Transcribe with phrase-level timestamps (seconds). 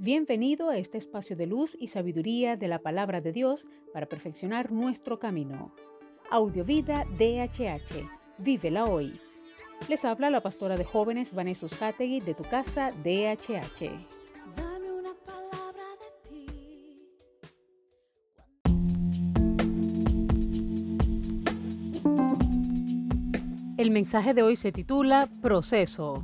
[0.00, 4.70] Bienvenido a este espacio de luz y sabiduría de la palabra de Dios para perfeccionar
[4.70, 5.74] nuestro camino.
[6.30, 8.08] Audiovida DHH.
[8.38, 9.18] Vívela hoy.
[9.88, 13.90] Les habla la pastora de jóvenes Vanessa Hategui de tu casa DHH.
[14.56, 16.46] Dame una palabra de ti.
[23.78, 26.22] El mensaje de hoy se titula Proceso.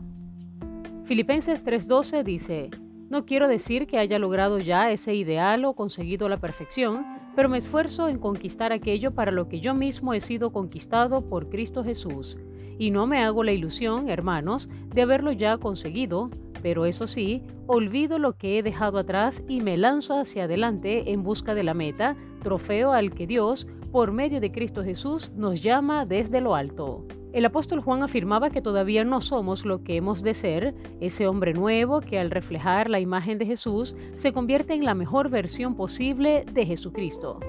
[1.07, 2.71] Filipenses 3:12 dice,
[3.15, 7.07] no quiero decir que haya logrado ya ese ideal o conseguido la perfección,
[7.37, 11.49] pero me esfuerzo en conquistar aquello para lo que yo mismo he sido conquistado por
[11.49, 12.37] Cristo Jesús.
[12.77, 16.29] Y no me hago la ilusión, hermanos, de haberlo ya conseguido,
[16.61, 21.23] pero eso sí, olvido lo que he dejado atrás y me lanzo hacia adelante en
[21.23, 26.05] busca de la meta, trofeo al que Dios, por medio de Cristo Jesús, nos llama
[26.05, 27.07] desde lo alto.
[27.35, 31.53] El apóstol Juan afirmaba que todavía no somos lo que hemos de ser, ese hombre
[31.53, 36.45] nuevo que al reflejar la imagen de Jesús se convierte en la mejor versión posible
[36.53, 37.41] de Jesucristo.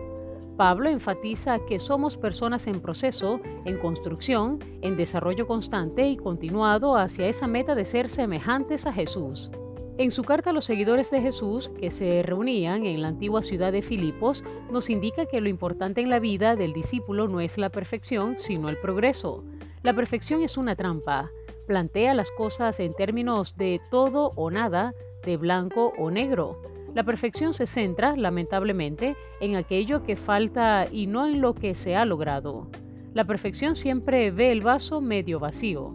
[0.57, 7.27] Pablo enfatiza que somos personas en proceso, en construcción, en desarrollo constante y continuado hacia
[7.27, 9.51] esa meta de ser semejantes a Jesús.
[9.99, 13.71] En su carta a los seguidores de Jesús, que se reunían en la antigua ciudad
[13.71, 17.69] de Filipos, nos indica que lo importante en la vida del discípulo no es la
[17.69, 19.43] perfección, sino el progreso.
[19.85, 21.29] La perfección es una trampa.
[21.67, 26.59] Plantea las cosas en términos de todo o nada, de blanco o negro.
[26.95, 31.95] La perfección se centra, lamentablemente, en aquello que falta y no en lo que se
[31.95, 32.67] ha logrado.
[33.13, 35.93] La perfección siempre ve el vaso medio vacío.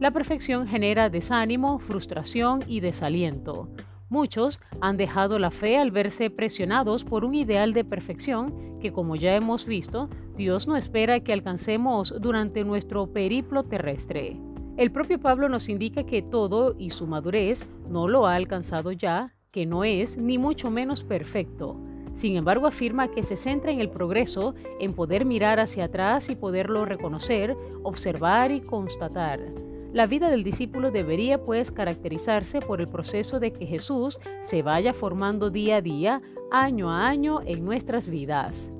[0.00, 3.70] La perfección genera desánimo, frustración y desaliento.
[4.10, 9.14] Muchos han dejado la fe al verse presionados por un ideal de perfección que, como
[9.14, 14.36] ya hemos visto, Dios no espera que alcancemos durante nuestro periplo terrestre.
[14.76, 19.32] El propio Pablo nos indica que todo y su madurez no lo ha alcanzado ya
[19.52, 21.76] que no es ni mucho menos perfecto.
[22.12, 26.34] Sin embargo, afirma que se centra en el progreso, en poder mirar hacia atrás y
[26.34, 29.40] poderlo reconocer, observar y constatar.
[29.92, 34.94] La vida del discípulo debería pues caracterizarse por el proceso de que Jesús se vaya
[34.94, 38.70] formando día a día, año a año en nuestras vidas.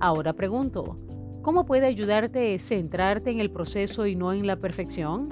[0.00, 0.96] Ahora pregunto,
[1.42, 5.28] ¿cómo puede ayudarte centrarte en el proceso y no en la perfección?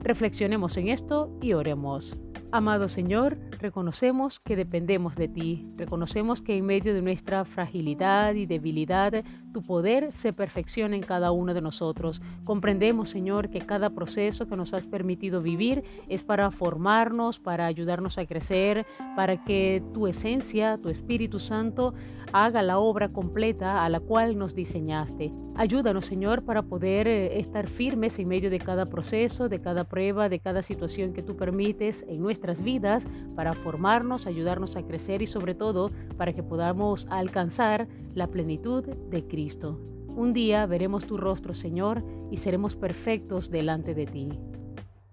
[0.00, 2.16] Reflexionemos en esto y oremos.
[2.54, 8.46] Amado Señor, reconocemos que dependemos de ti, reconocemos que en medio de nuestra fragilidad y
[8.46, 12.22] debilidad, tu poder se perfecciona en cada uno de nosotros.
[12.44, 18.18] Comprendemos, Señor, que cada proceso que nos has permitido vivir es para formarnos, para ayudarnos
[18.18, 21.92] a crecer, para que tu esencia, tu Espíritu Santo,
[22.32, 25.32] haga la obra completa a la cual nos diseñaste.
[25.56, 30.28] Ayúdanos, Señor, para poder eh, estar firmes en medio de cada proceso, de cada prueba,
[30.28, 35.26] de cada situación que tú permites en nuestra vidas para formarnos, ayudarnos a crecer y
[35.26, 39.80] sobre todo para que podamos alcanzar la plenitud de Cristo.
[40.16, 44.28] Un día veremos tu rostro, Señor, y seremos perfectos delante de ti.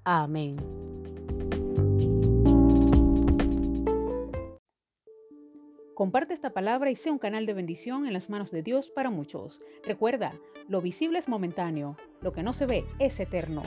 [0.04, 0.58] Amén.
[5.96, 9.12] Comparte esta palabra y sea un canal de bendición en las manos de Dios para
[9.12, 9.62] muchos.
[9.86, 10.34] Recuerda,
[10.68, 13.62] lo visible es momentáneo, lo que no se ve es eterno.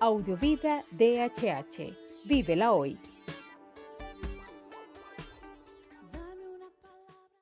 [0.00, 2.03] Audiovida DHH.
[2.24, 2.96] Vívela hoy.